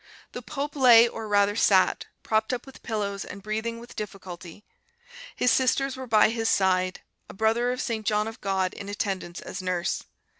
[0.31, 4.65] The pope lay, or rather sat, propped up with pillows and breathing with difficulty;
[5.35, 8.03] his sisters were by his side, a Brother of St.
[8.03, 10.01] John of God in attendance as nurse.